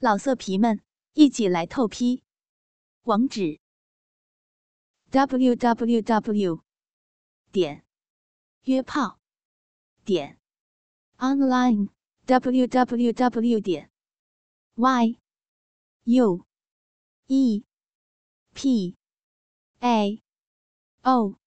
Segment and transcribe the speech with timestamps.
[0.00, 0.80] 老色皮们，
[1.14, 2.22] 一起来透批！
[3.02, 3.58] 网址
[5.10, 6.62] ：w w w
[7.50, 7.84] 点
[8.62, 9.18] 约炮
[10.04, 10.38] 点
[11.16, 11.88] online
[12.26, 13.90] w w w 点
[14.76, 15.18] y
[16.04, 16.46] u
[17.26, 17.64] e
[18.54, 18.96] p
[19.80, 20.22] a
[21.02, 21.40] o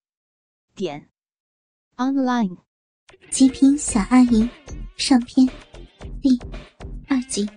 [0.75, 1.09] 点
[1.95, 2.57] online。
[3.29, 4.49] 极品小阿姨
[4.97, 5.47] 上篇
[6.21, 6.37] 第
[7.07, 7.47] 二集。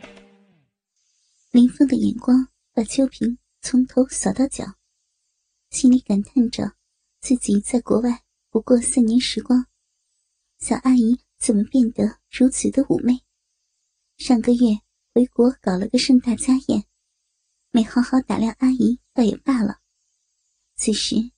[1.55, 4.75] 林峰的眼光把秋萍从头扫到脚，
[5.71, 6.75] 心里感叹着
[7.21, 9.65] 自己在国外不过三年时光，
[10.59, 13.21] 小阿姨怎么变得如此的妩媚？
[14.17, 14.81] 上个月
[15.15, 16.87] 回国搞了个盛大家宴，
[17.71, 19.79] 没好好打量阿姨倒也罢了。
[20.75, 21.31] 此时，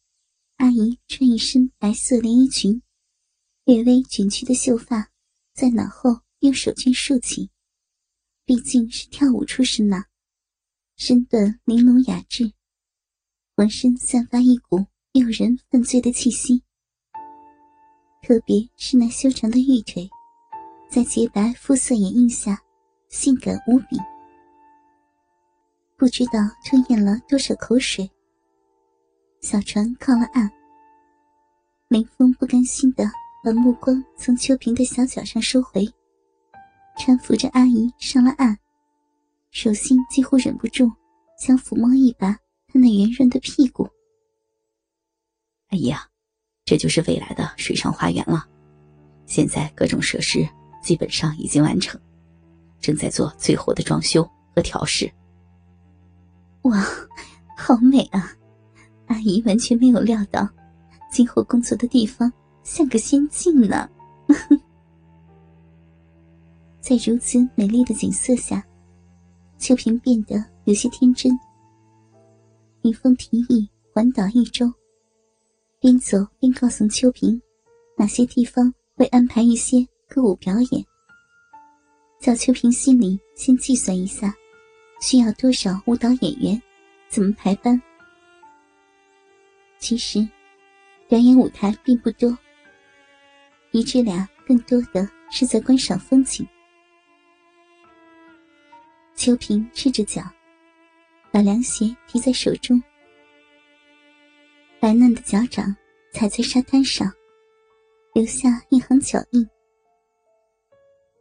[0.57, 2.81] 阿姨穿一身白色连衣裙，
[3.65, 5.11] 略微卷曲的秀发
[5.53, 7.51] 在脑后用手绢竖起。
[8.47, 10.05] 毕竟是跳舞出身呐，
[10.97, 12.53] 身段玲珑雅致，
[13.57, 16.63] 浑身散发一股诱人犯罪的气息。
[18.23, 20.09] 特别是那修长的玉腿，
[20.89, 22.57] 在洁白肤色掩映下，
[23.09, 23.99] 性感无比。
[25.97, 28.09] 不知道吞咽了多少口水，
[29.41, 30.49] 小船靠了岸。
[31.89, 33.05] 林峰不甘心的
[33.43, 35.85] 把目光从秋萍的小脚上收回。
[36.97, 38.57] 搀扶着阿姨上了岸，
[39.51, 40.91] 手心几乎忍不住
[41.39, 43.89] 想抚摸一把她那圆润的屁股。
[45.69, 46.09] 阿姨啊，
[46.65, 48.47] 这就是未来的水上花园了。
[49.27, 50.49] 现在各种设施
[50.83, 52.01] 基本上已经完成，
[52.81, 54.23] 正在做最后的装修
[54.55, 55.13] 和调试。
[56.63, 56.85] 哇，
[57.57, 58.33] 好美啊！
[59.07, 60.49] 阿姨完全没有料到，
[61.11, 63.89] 今后工作的地方像个仙境呢。
[66.89, 68.65] 在如此美丽的景色下，
[69.59, 71.37] 秋萍变得有些天真。
[72.81, 74.73] 林峰提议环岛一周，
[75.81, 77.43] 边走边告诉秋萍
[77.97, 80.87] 哪些地方会安排一些歌舞表演，
[82.21, 84.33] 叫秋萍心里先计算一下
[85.01, 86.63] 需要多少舞蹈演员，
[87.09, 87.83] 怎么排班。
[89.81, 90.25] 其实，
[91.09, 92.39] 表演舞台并不多，
[93.73, 96.47] 一至俩更多的是在观赏风景。
[99.17, 100.23] 秋萍赤着脚，
[101.33, 102.81] 把凉鞋提在手中，
[104.79, 105.75] 白嫩的脚掌
[106.13, 107.11] 踩在沙滩上，
[108.13, 109.49] 留下一行脚印。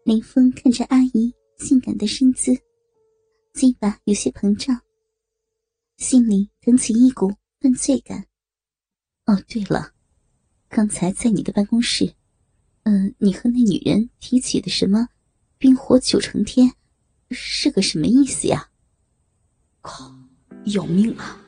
[0.03, 2.53] 林峰看着阿姨性感的身姿，
[3.53, 4.77] 嘴巴有些膨胀，
[5.95, 8.27] 心里腾起一股犯罪感。
[9.25, 9.93] 哦，对了，
[10.67, 12.13] 刚才在你的办公室，
[12.83, 15.07] 嗯，你和那女人提起的什么
[15.57, 16.69] “冰火九重天”。
[17.31, 18.69] 是个什么意思呀？
[19.81, 20.13] 靠，
[20.65, 21.41] 要命啊！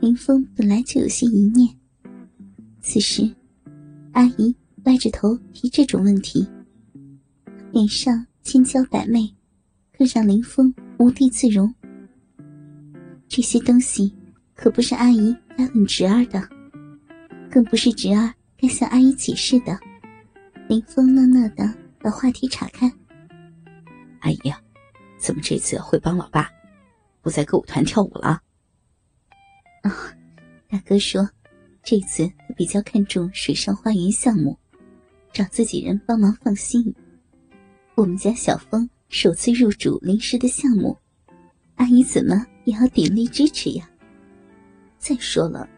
[0.00, 1.68] 林峰本来就有些疑念，
[2.80, 3.34] 此时
[4.12, 4.54] 阿姨
[4.84, 6.46] 歪着头提这种问题，
[7.70, 9.32] 脸上千娇百媚，
[9.96, 11.72] 更让林峰无地自容。
[13.28, 14.12] 这些东西
[14.54, 16.48] 可不是阿姨该问侄儿的，
[17.50, 19.78] 更不是侄儿该向阿姨解释的。
[20.68, 22.92] 林峰讷讷的把话题岔开。
[24.22, 24.60] 阿姨呀，
[25.18, 26.48] 怎么这次会帮老爸
[27.20, 28.40] 不在歌舞团跳舞了？
[29.82, 29.92] 啊，
[30.68, 31.28] 大哥说，
[31.82, 34.56] 这次他比较看重水上花园项目，
[35.32, 36.94] 找自己人帮忙放心。
[37.96, 40.96] 我们家小峰首次入主临时的项目，
[41.74, 43.90] 阿姨怎么也要鼎力支持呀。
[44.98, 45.68] 再说了，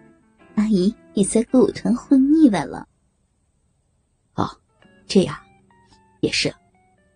[0.54, 2.86] 阿姨也在歌舞团混腻歪了。
[4.34, 4.46] 哦，
[5.06, 5.34] 这样，
[6.20, 6.54] 也是，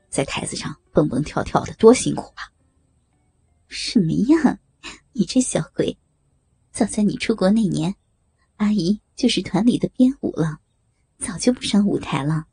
[0.09, 0.75] 在台子上。
[0.98, 2.42] 蹦蹦跳跳的多辛苦啊！
[3.69, 4.59] 什么呀，
[5.12, 5.97] 你这小鬼！
[6.72, 7.94] 早在你出国那年，
[8.56, 10.59] 阿姨就是团里的编舞了，
[11.16, 12.47] 早就不上舞台了。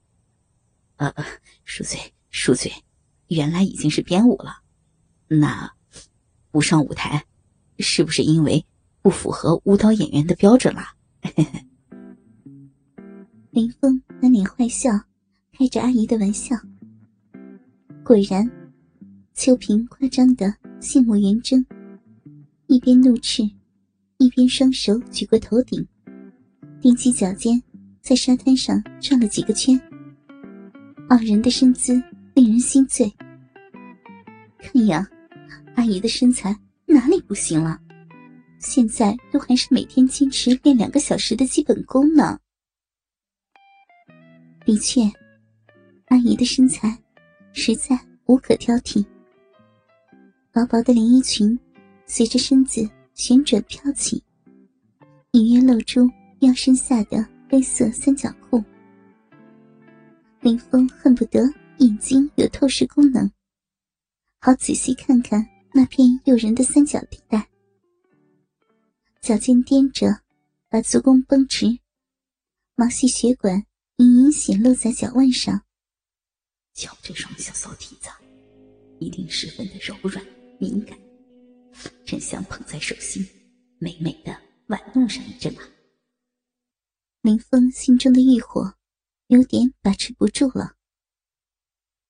[0.97, 1.11] 呃，
[1.65, 2.71] 恕罪恕罪，
[3.29, 4.59] 原来已经是编舞了。
[5.27, 5.73] 那
[6.51, 7.25] 不上舞台，
[7.79, 8.63] 是不是因为
[9.01, 10.93] 不符合舞蹈演员的标准啦？
[13.49, 14.91] 林峰满脸坏笑，
[15.51, 16.55] 开着阿姨的玩笑。
[18.05, 18.47] 果然，
[19.33, 21.65] 秋萍夸张的杏目圆睁，
[22.67, 23.41] 一边怒斥，
[24.19, 25.83] 一边双手举过头顶，
[26.83, 27.59] 踮起脚尖，
[28.03, 29.75] 在沙滩上转了几个圈。
[31.09, 31.99] 傲人的身姿
[32.35, 33.11] 令人心醉。
[34.59, 35.09] 看呀，
[35.73, 36.55] 阿姨的身材
[36.85, 37.79] 哪里不行了？
[38.59, 42.39] 现在都还是每天坚持练两个小时的基本功呢。
[44.63, 45.01] 的确，
[46.09, 46.95] 阿姨的身材。
[47.57, 49.03] 实在无可挑剔，
[50.51, 51.57] 薄薄的连衣裙
[52.05, 54.21] 随着身子旋转飘起，
[55.31, 56.01] 隐约露出
[56.41, 58.61] 腰身下的黑色三角裤。
[60.41, 61.41] 林峰恨不得
[61.77, 63.31] 眼睛有透视功能，
[64.39, 67.47] 好仔细看看那片诱人的三角地带。
[69.21, 70.19] 脚尖踮着，
[70.69, 71.79] 把足弓绷直，
[72.75, 73.63] 毛细血管
[73.95, 75.64] 隐隐显露在脚腕上。
[76.75, 78.09] 瞧这双小骚蹄子，
[78.99, 80.23] 一定十分的柔软
[80.59, 80.99] 敏感，
[82.05, 83.25] 真想捧在手心，
[83.79, 84.37] 美美的
[84.67, 85.63] 玩弄上一阵啊！
[87.21, 88.75] 林峰心中的欲火
[89.27, 90.75] 有点把持不住了。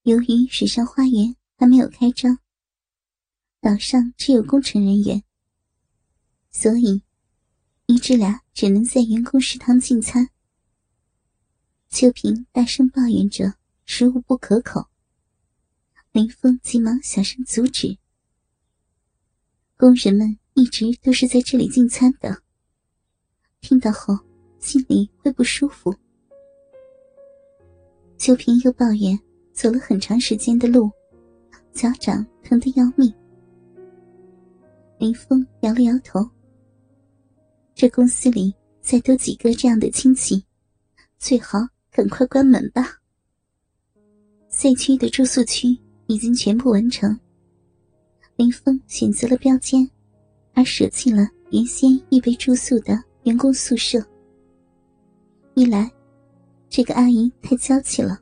[0.02, 2.40] 由于水上花园还没有开张，
[3.62, 5.24] 岛上只有工程人员，
[6.50, 7.04] 所以。
[7.88, 10.32] 一至俩只能在员工食堂进餐。
[11.88, 13.54] 秋萍大声抱怨着
[13.86, 14.88] 食物不可口，
[16.12, 17.98] 林峰急忙小声阻止。
[19.78, 22.42] 工人们一直都是在这里进餐的，
[23.62, 24.18] 听到后
[24.60, 25.96] 心里会不舒服。
[28.18, 29.18] 秋萍又抱怨
[29.54, 30.90] 走了很长时间的路，
[31.72, 33.14] 脚掌疼得要命。
[34.98, 36.28] 林峰摇了摇头。
[37.76, 40.44] 这公司里再多几个这样的亲戚，
[41.20, 41.60] 最好
[41.92, 43.00] 赶快关门吧。
[44.58, 47.20] C 区的住宿区已经全部完成，
[48.38, 49.86] 林峰选择了标间，
[50.54, 54.02] 而舍弃了原先预备住宿的员工宿舍。
[55.56, 55.92] 一来，
[56.70, 58.18] 这个阿姨太娇气了；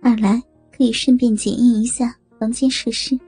[0.00, 0.40] 二来，
[0.70, 3.18] 可以顺便检验一下房间设施。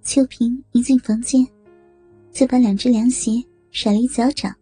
[0.00, 1.46] 秋萍一进房间。
[2.32, 4.54] 就把两只凉鞋甩离脚掌，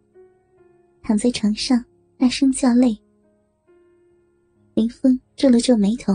[1.01, 1.83] 躺在床上
[2.17, 2.97] 大声叫累。
[4.75, 6.11] 林峰皱了皱眉头，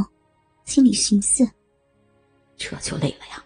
[0.67, 1.51] 心里寻思：
[2.59, 3.43] 这就累了呀！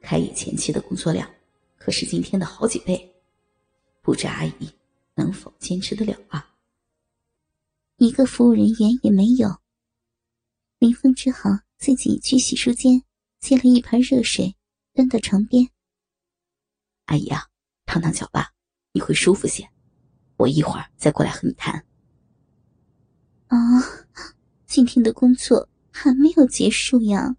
[0.00, 1.28] 开业前期的工作量
[1.76, 3.12] 可是今天的好几倍，
[4.00, 4.70] 不知阿姨
[5.16, 6.48] 能否坚持得了啊？
[7.96, 9.48] 一个服务人员也没有，
[10.78, 13.02] 林峰只好自己去洗漱间
[13.40, 14.54] 接了一盆热水，
[14.94, 15.68] 端到床边。
[17.06, 17.48] 阿姨啊，
[17.84, 18.52] 烫烫脚吧，
[18.92, 19.68] 你会舒服些。
[20.36, 21.84] 我一会儿再过来和你谈。
[23.48, 23.58] 啊，
[24.70, 27.34] 今天的工作还没有结束呀！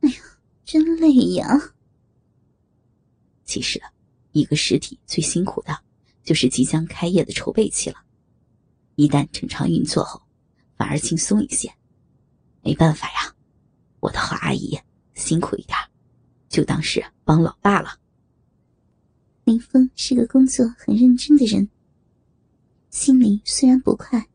[0.00, 0.16] 哎呀，
[0.64, 1.72] 真累呀。
[3.44, 3.80] 其实，
[4.32, 5.78] 一个实体最辛苦的，
[6.24, 7.98] 就是即将开业的筹备期了。
[8.96, 10.20] 一旦正常运作后，
[10.76, 11.72] 反而轻松一些。
[12.64, 13.32] 没办法呀，
[14.00, 14.76] 我的好阿姨，
[15.14, 15.78] 辛苦一点，
[16.48, 18.00] 就当是帮老大了。
[19.44, 21.70] 林峰是个工作很认真的人，
[22.90, 24.28] 心里虽然不快，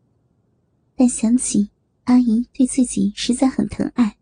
[0.96, 1.70] 但想起
[2.04, 4.18] 阿姨对自己实在很疼爱，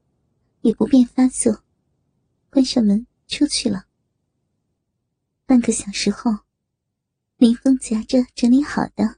[0.62, 1.64] 也不便发作，
[2.50, 3.88] 关上门出去了。
[5.46, 6.32] 半个小时后，
[7.38, 9.18] 林峰夹着整理好的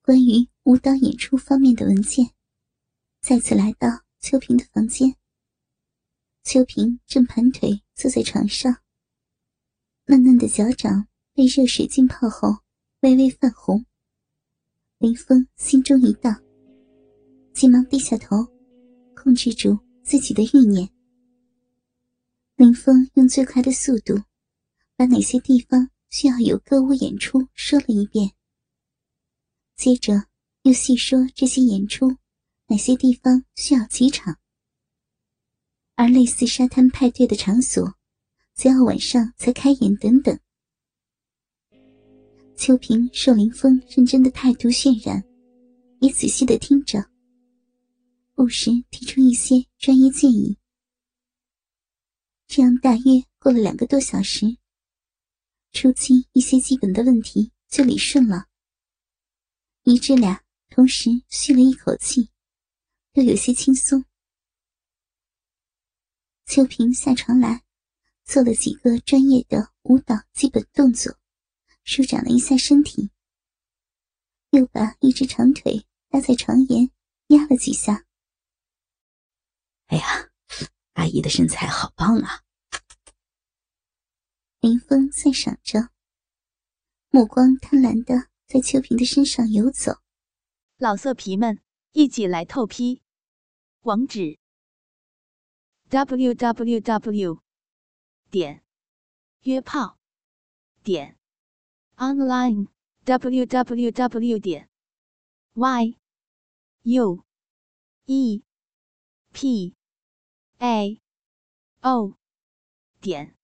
[0.00, 2.30] 关于舞蹈演出方面的文件，
[3.20, 5.16] 再次来到秋萍的房间。
[6.44, 8.78] 秋萍正盘腿坐在床上。
[10.06, 12.58] 嫩嫩的脚掌被热水浸泡后，
[13.00, 13.84] 微微泛红。
[14.98, 16.42] 林峰心中一荡，
[17.58, 18.46] 急忙低下头，
[19.16, 20.88] 控制住自己的欲念。
[22.54, 24.14] 林峰用最快的速度，
[24.94, 28.30] 把哪些地方需要有歌舞演出说了一遍，
[29.74, 30.28] 接着
[30.62, 32.16] 又细说这些演出
[32.68, 34.38] 哪些地方需要几场，
[35.96, 37.92] 而类似沙滩派对的场所。
[38.54, 40.38] 则要晚上才开演，等等。
[42.56, 45.24] 秋萍受林峰认真的态度渲染，
[46.00, 47.04] 也仔细的听着，
[48.38, 50.56] 不时提出一些专业建议。
[52.46, 54.56] 这样大约过了两个多小时，
[55.72, 58.46] 初期一些基本的问题就理顺了。
[59.82, 62.30] 一至俩同时吁了一口气，
[63.14, 64.04] 又有些轻松。
[66.46, 67.64] 秋萍下床来。
[68.24, 71.18] 做了几个专业的舞蹈基本动作，
[71.82, 73.10] 舒展了一下身体，
[74.50, 76.90] 又把一只长腿搭在床沿
[77.28, 78.04] 压了几下。
[79.88, 80.30] 哎呀，
[80.92, 82.42] 阿姨的身材好棒啊！
[84.60, 85.90] 林峰赞赏着，
[87.08, 89.92] 目光贪婪的在秋萍的身上游走。
[90.76, 93.02] 老色皮们，一起来透批！
[93.80, 94.38] 网址
[95.88, 97.42] ：w w w。
[98.30, 98.62] 点
[99.44, 99.98] 约炮
[100.82, 101.16] 点
[101.96, 102.68] online
[103.04, 104.68] w w w 点
[105.54, 105.98] y
[106.82, 107.24] u
[108.04, 108.44] e
[109.32, 109.77] p
[110.60, 111.00] a.
[111.82, 112.14] O.
[113.00, 113.36] 点。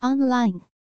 [0.00, 0.75] Online。